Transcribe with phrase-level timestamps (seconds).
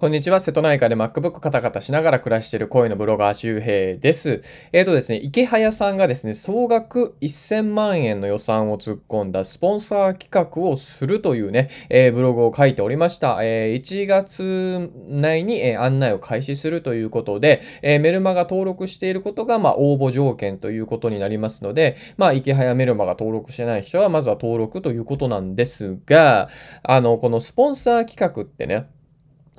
[0.00, 0.40] こんにちは。
[0.40, 4.40] 瀬戸内海で MacBook カタカタしながら暮らしている声のブロガー周平です。
[4.72, 13.40] えっ、ー、とですね、池早さんがですね、総額1000万円の予算を突っ込んだスポンサー企画をするというね、えー、ブログを書いておりました。
[13.42, 26.48] えー、1月内に、え案内を開始するということで、えメルマが登録していることが、まあ、応募条件ということになりますので、まあ、池早メルマが登録してない人は、まずは登録ということなんですが、
[26.84, 28.86] あの、このスポンサー企画ってね、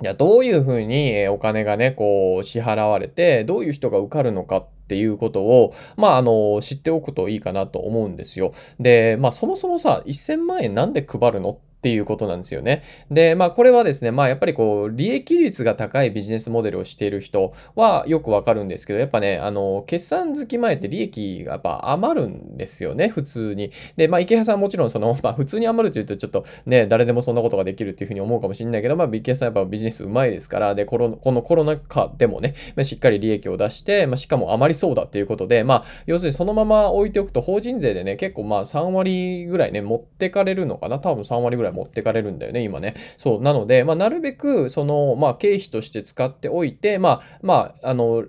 [0.02, 8.52] じゃあどういうふうにお金がね、こう支払われて、どういう人が受かるのかっていうことを、まあ、あの、知っておくといいかなと思うんですよ。
[8.80, 12.84] で、まあ、そもそもさ、1000万円なんで配るのっていうことなんですよね。
[13.09, 23.72] で、まあこれはですね、まあやっぱりこう、利益率が高いビジネスモデルをしている人はよくわかるんですけど、やっぱね、あの、決算月前って利益がやっぱ余るんですよね、普通に。
[23.98, 41.00] で、まあ池谷さんもちろんその、 まあ普通に余るというとちょっとね、誰でもそんなことができるっていうふうに思うかもしれないけど、まあ池谷さんやっぱビジネスうまいですから、で、このこのコロナ禍でもね、まあ、しっかり利益を出して、まあしかも余りそうだっていうことで、まあ要するにそのまま置いておくと法人税でね、結構まあ3割ぐらいね、持ってかれるのかな？
[41.00, 42.95] 多分3割ぐらい持ってかれるんだよね、今ね。
[43.17, 43.41] そう。
[43.41, 48.23] なので、まあ、なるべく、その、まあ、経費として使っておいて、まあ、まあ、あの、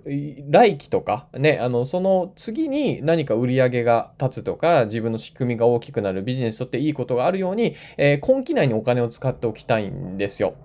[0.49, 10.55] 来期とか、ね、あの、その次に何か売り上げが立つとか、自分の仕組みが大きくなるビジネスとっていいことがあるように、えー、今期内にお金を使っておきたいんですよ。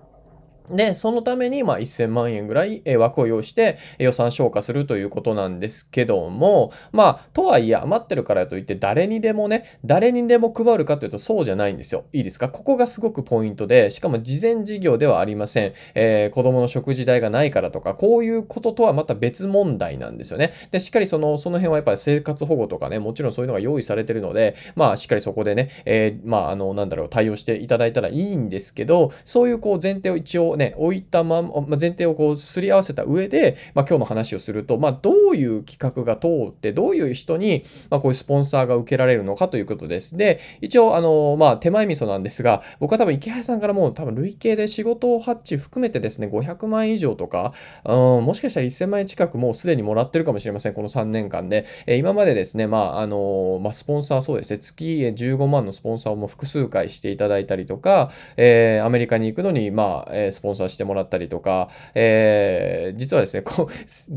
[0.70, 12.04] で、そのために、まあ、1000万円ぐらい枠を用意して予算消化するということなんですけども、まあ、とはいえ余ってるからといって誰にでもね、誰にでも配るかというとそうじゃないんですよ。
[12.12, 12.48] いいですか？
[12.48, 15.72] ここがすごくポイントで、しかも事前事業ではありません。
[15.94, 20.52] えー、子供の食事代がないからとか、こういうこととはまた別問題なんですよね。
[20.70, 40.16] で、しっかりその、その辺はやっぱり生活保護とかね、もちろんそういうのが用意されてるので、まあ、しっかりそこでね、えー、まあ、あの、なんだろう、対応していただいたらいいんですけど、そういうこう前提を一応ね、置いたまま、前提をこうすり合わせた上で、まあ、今日の話をすると、まあ、どういう企画が通って、どういう人に、まあ、こういうスポンサーが受けられるのかということです。
[40.16, 47.54] で、一応、あの、まあ、手前味噌なんですが、僕は多分池原さんからもう多分累計で仕事発注含めてですね、500万円以上とか、
[47.84, 51.64] うん、もしかしたら1000万円近くもうすでにもらってるかもしれません、この3年間で。
[51.86, 63.68] えー、今までですね、まあ、あの、まあ、スポンサーそうですね、月15万のスポンサーをも複数回していただいたりとか、えー、アメリカに行くのに、まあ、えー、スポンサーしてもらったりとか、えー、実はですね、こ、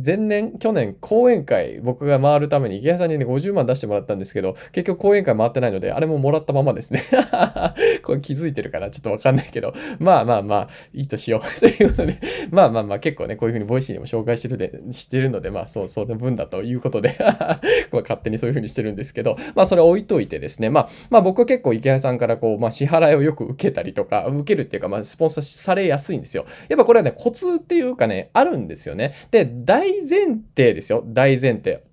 [0.05, 7.01] 前年、去年、講演会、僕が回るためにイケハヤさんにね、50万出してもらったんですけど、結局講演会回ってないので、あれももらったままですね。
[8.03, 8.89] これ気づいてるかな？
[8.89, 11.41] ちょっとわかんないけど、まあまあまあ、いいとしよう。
[11.59, 12.19] というので、
[12.51, 17.15] まあまあまあ、結構ね、こういうふうに Voicy にも紹介してるで、してるので、まあ、そう、その分だということで。
[17.91, 26.45] まあ勝手にそういうふうにしてるんですけど、まあ、それ置いといてですね、まあ、まあ、僕は結構イケハヤさんからこう、まあ、支払いをよく受けたりとか、受けるっていうか、まあ、スポンサーされやすいんですよ。
[26.69, 29.13] やっぱこれはね、コツっていうかね、あるんですよね。
[29.31, 31.03] で、大前提ですよ。
[31.05, 31.83] 大前提。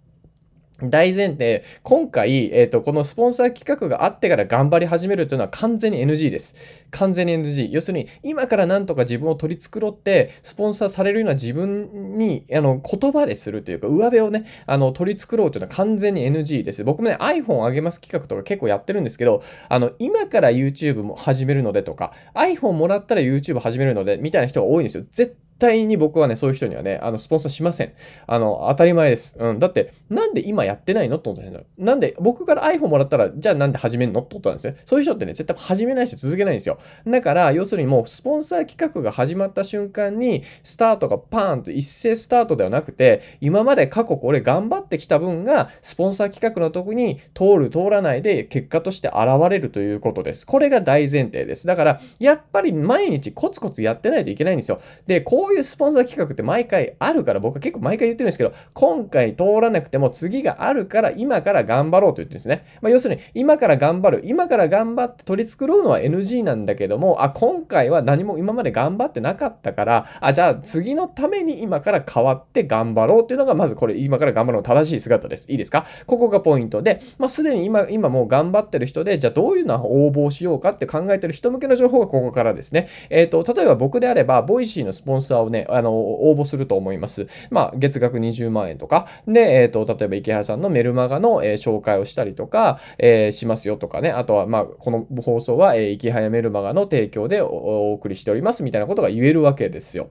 [0.80, 6.86] 大前提、今回、えっ、ー、と、このスポンサー企画があってから頑張り始めるというのは完全に NG です。
[6.92, 7.70] 完全に NG。
[7.70, 16.84] 要するに、今からなんとか自分を取り繕って、スポンサーされるような自分に、あの、言葉でするというか、上辺をね、あの、取り繕うというのは完全に NG です。
[16.84, 25.04] 僕もね、iPhone あげます企画とか結構やってるんですけど、あの、今から YouTube も始めるのでとか、iPhone もらったら YouTube 始めるので、みたいな人が多いんですよ。
[25.10, 27.92] 絶対に僕はね、そういう人にはね、あの、スポンサーしません。
[28.26, 29.36] あの、当たり前です。
[29.38, 29.58] うん。
[29.58, 31.64] だって、なんで今やってないのってことなんだよ。
[31.78, 34.76] なんで、僕から iPhone もらったら、じゃあなんで始めんのってことなんですね。
[34.84, 36.78] そういう人ってね、絶対始めないし続けないんですよ。
[37.06, 50.46] だから、要するにもう、スポンサー企画が始まった瞬間に、スタートがパーンと一斉スタートではなくて、今まで過去これ頑張ってきた分が、スポンサー企画のとこに通る、通らないで、結果として現れるということです。
[50.46, 51.66] これが大前提です。
[51.66, 54.80] だから、やっぱり毎日コツコツやってないといけないんですよ。
[55.06, 62.66] で、こうこういうスポンサー企画って毎回あるから、僕は結構毎回言ってるんですけど、今回通らなくても次があるから、今から頑張ろうと言ってるんですね。
[62.82, 75.46] まあ、要するに、今から頑張る、今から頑張って取り繕うのは NG なんだけども、あ、今回は何も今まで頑張ってなかったから、あ、じゃあ次のために今から変わって頑張ろうっていうのが、まずこれ、今から頑張るの正しい姿です。
[75.50, 75.86] いいですか？
[76.04, 82.86] ここがポイントで、まあ、すでに今、今もう頑張ってる人で、じゃあどういうのは応募しようかって考えてる人向けの情報がここからですね。
[83.08, 87.26] えっ、ー、と、例えば僕であれば、 Voicy のスポンサーをね、あの、応募すると思います。
[87.50, 100.10] まあ、月額20万円とか、で、えっ、ー、と、例えばイケハヤさんのメルマガの、えー、紹介をしたりとか、えー、しますよとかね、あとは、まあ、この放送は、えー、イケハヤメルマガの提供でお送りしておりますみたいなことが言えるわけですよ。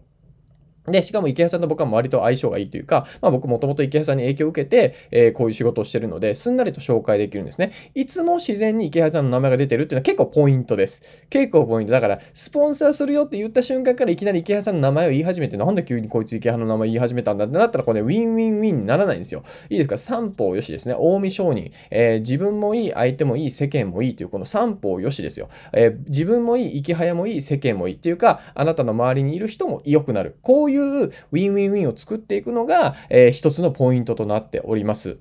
[0.89, 7.73] で、しかもイケハヤさんと僕は割と相性がいいというか、まあ僕もともとイケハヤさんに影響を受けて、えー、こういう仕事をしてるので、すんなりと紹介できるんですね。
[7.93, 11.01] いつも自然にイケハヤさんの名前が出てるっていうのは結構ポイントです。
[11.29, 11.91] 結構ポイント。
[11.91, 19.43] だから、スポンサーするよって言った瞬間からいきなりイケハヤさんの名前を言い始めて、なんで急にこいつイケハヤの名前言い始めたんだってなったら、これね、ウィンウィンウィンにならないんですよ。
[19.69, 19.97] いいですか？
[19.97, 20.95] 三方よしですね。
[20.95, 25.49] 近江商人、えー、自分もいい、相手もいい、世間もいいという、この三方よしですよ。
[25.73, 30.37] えー、自分もいい、イケハヤもいい、世間もいいっていうか、あなたの周りにいる人も良くなる。
[30.41, 35.17] こういうウィンウィンウィンを作っていくのが、えー、一つのポイントとなっております。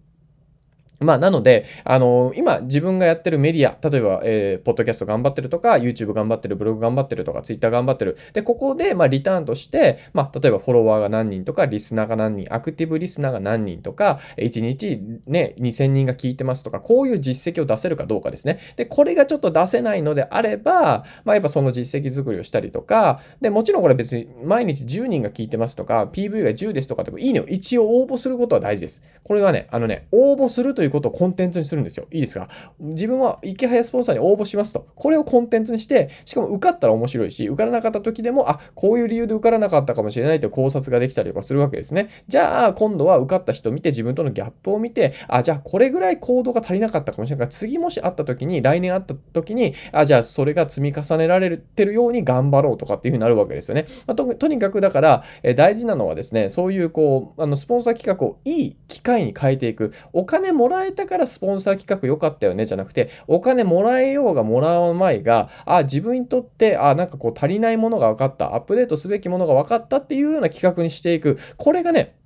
[1.00, 8.16] まあ、なので、あのー、今、自分がやってるメディア、例えば、えー、ポッドキャスト頑張ってるとか、YouTube 頑張ってる、ブログ頑張ってるとか、Twitter 頑張ってる。
[8.32, 18.58] で、ここで、まあ、リターンとして、まあ、例えば、フォロワーが何人とか、リスナーが何人、アクティブリスナーが何人とか、1日ね、2000人が聞いてますとか、こういう実績を出せるかどうかですね。
[18.76, 29.02] で、これがちょっと出せないのであれば、まあ、やっぱその実績作りをしたりとか、で、もちろんこれ別に毎日10人が聞いてますとか、PV が10ですとかでもいいねを一応応募することは大事です。
[29.22, 32.06] これはね、あのね、応募するといういうことをコンテンツにするんですよ。
[32.10, 32.48] いいですか？
[32.80, 34.86] 自分は池早スポンサーに応募しますと。
[34.94, 42.08] これをコンテンツにして、しかも受かったら面白いし、受からなかった時でも、あ、こういう理由で受からなかったかもしれないという考察ができたりとかするわけですね。
[42.28, 53.86] じゃあ、今度は受かった人を見て、自分とのギャップを見て、あ、じゃあこれぐらい行動が足りなかったかもしれないから、次もし会った時に、来年会った時に、あ、じゃあそれが積み重ねられてるように頑張ろうとかっていうふうになるわけですよね。
[54.06, 59.92] まあ、ととにかくだから、え大事なのはですね、そういうこう、あの、スポンサー企画をいい機会に変えていく。
[60.12, 71.38] お金もらえたからスポンサー企画良かったよねじゃなくて、お金もらえようがもらう前が、あ、自分にとって、あ、なんかこう足りないものが分かった、アップデートすべきものが分かったっていうような企画にしていく。
[71.56, 72.16] これがね、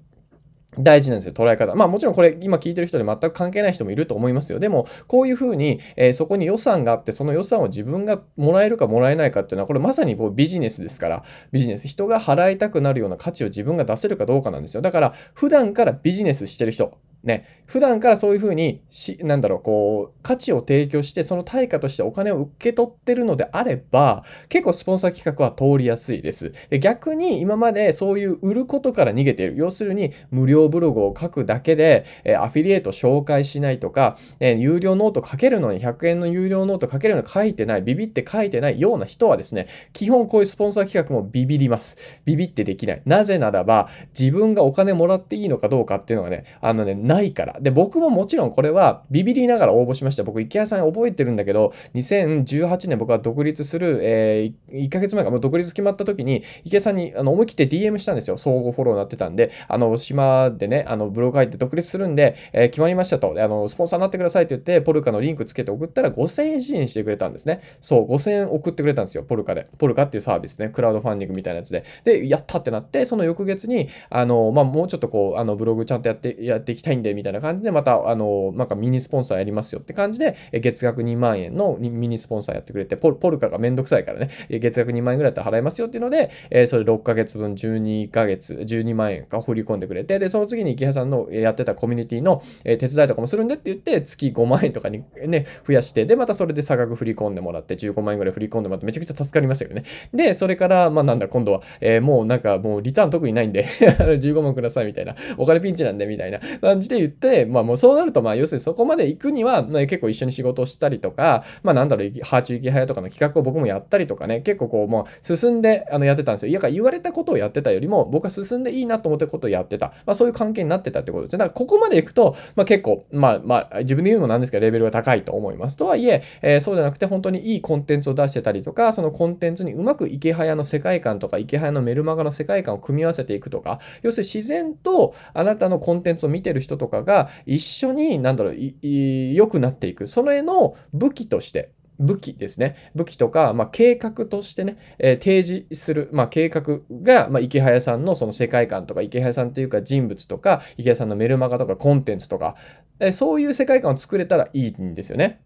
[0.79, 1.75] 大事なんですよ、捉え方。
[1.75, 4.61] まあもちろんこれ今聞いてる人で全く関係ない人もいると思いますよ。
[4.61, 11.88] でも、こういうふうに、えー、そこに予算があって、その予算を自分がもらえるかもらえないかっていうのは、これまさにこうビジネスですから、ビジネス。
[11.88, 14.81] 人が払いたくなるような価値を自分が出せるかどうかなんですよ。
[14.81, 16.93] だから、普段からビジネスしてる人、
[17.23, 26.53] ね、普段からそういうふうにし、なんだろう、こう、価値を提供して、その対価としてお金を受け取ってるのであれば、結構スポンサー企画は通りやすいです。
[26.71, 29.57] で逆に今までそういう売ることから逃げている。
[29.57, 41.97] 要するに、無料ブログを書くだけで、えアフィリエイト紹介しないとか、え有料ノート書けるのに100円の有料ノート書けるのに書いてない、ビビって書いてないような人はですね、基本こういうスポンサー企画もビビります。
[42.25, 43.03] ビビってできない。
[43.05, 43.89] なぜならば、
[44.19, 47.61] 自分がお金もらっていいのかどうかっていうのがね、あのね、ないから。
[47.61, 50.23] で、僕ももちろんこれはビビりながら応募しました。
[50.23, 58.37] 僕、池谷さん覚えてるんだけど、2018年僕は独立する、えー、1ヶ月前か、もう独立決まった時に、池谷さんにあの思い切って DM したんですよ。
[58.37, 63.35] 相互フォローになってたんで、あの、島でね、あの、ブログ書いて独立するんで、えー、決まりましたと。
[63.37, 67.61] あの、スポンサーになってくださいって言って、ポルカのリンクつけて送ったら5000円支援してくれたんですね。
[67.81, 69.67] そう、5000円送ってくれたんですよ、ポルカで。
[69.79, 71.85] ポルカっていうサービスね、クラウドファンディングみたいなやつで。
[72.05, 99.85] で、やったってなって、その翌月に、あの、まあ、もうちょっとこう、あの、ブログちゃんとやって、やっていきたいんで、みたいな感じで、また、あの、なんかミニスポンサーやりますよって感じで、月額2万円のミニスポンサーやってくれて、ポルカがめんどくさいからね、月額2万円ぐらいだったら払いますよっていうので、えそれ6ヶ月分12ヶ月、12万円か振り込んでくれて、で、その次に池谷さんのやってたコミュニティの手伝いとかもするんでって言って、月5万円とかにね、増やして、で、またそれで差額振り込んでもらって、15万円ぐらい振り込んでもらって、めちゃくちゃ助かりましたよね。
[100.12, 103.64] で、それから、まあなんだ、今度は、え、もうなんかもうリターン特にないんで
[103.99, 116.51] 15万くださいみたいな、お金ピンチなんでみたいな感じで言って、まあもうそうなると、まあ要するにそこまで行くには、まあ、結構一緒に仕事をしたりとか、まあなんだろう、ハーチューキとかの企画を僕もやったりとかね、結構こうもう進んであのやってたんですよ。
[116.51, 119.93] いや、言われたことをやってたよりも、僕は進んでいいなと思ってことをやってた。
[120.05, 121.38] まあそういう関係になってたってことですね。
[121.38, 125.76] だからここまで行くと、まあ結構、まあまあ自分で言うのもなんですけど、レベルが高いと思います。
[125.76, 140.09] とはいえ、えー、そうじゃなくて本当にいいコンテンツを出してたりとか、そのコンテンツにうまく池早の世界観とか、池早のメルマガの世界観を組み合わせていくとか、要するに自然とあなたのコンテンツを見てる人とかが一緒に、なんだろう、良くなっていく。
[140.09, 141.71] その絵の武器として、
[142.01, 142.77] 武器ですね。
[142.95, 152.57] 武器とか、まあ、計画としてね、えー、提示する、まあ、計画が、まあ、池早さんのその世界観とか、池早さんっていうか人物とか、池早さんのメルマガとかコンテンツとか、
[152.99, 155.43] えー、そういう世界観を作れたらいいんですよね。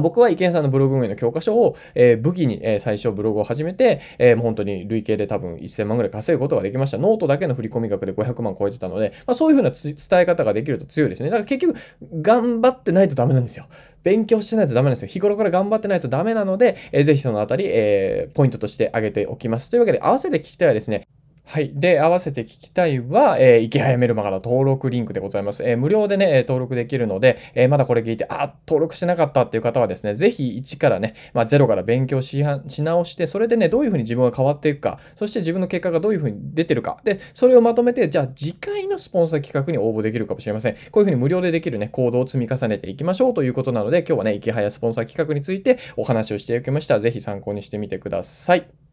[0.00, 6.98] 僕はイケハヤさんのブログ運営の教科書を、えー、武器に、えー、最初ブログを始めて、えー、もう本当に累計で多分1000万ぐらい稼ぐことができました。
[6.98, 11.30] ノートだけの振込額で500万超えてたので、まあ、そういうふうな伝え方ができると強いですね。
[11.30, 11.78] だから結局、
[12.20, 13.66] 頑張ってないとダメなんですよ。
[14.02, 15.08] 勉強してないとダメなんですよ。
[15.08, 19.70] 日頃から頑張ってないとダメなので、えー、ぜひそのあたり、えー、ポイントとして挙げておきます。
[19.70, 21.06] というわけで、合わせて聞きたいはですね、
[21.50, 21.72] はい。
[21.74, 25.62] で、合わせて聞きたいは、えー、イケハヤメルマガの登録リンクでございます。
[25.64, 40.74] えー、無料でね、登録できるので、えー、まだこれ聞いて、あ、登録してなかったっていう方はですね、ぜひ1からね、まあ、0から勉強しし直して、それでね、どういうふうに自分が変わっていくか、そして自分の結果がどういうふうに出てるか、で、それをまとめて、じゃあ次回のスポンサー企画に応募できるかもしれません。
[40.74, 47.00] こういうふうに無料でできるね、行動を積み重ねていきましょうということなので、今日はね、池早スポンサー企画についてお話をしておきました。
[47.00, 48.87] ぜひ参考にしてみてください。